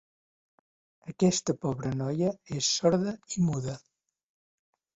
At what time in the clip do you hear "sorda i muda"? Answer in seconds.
2.81-3.79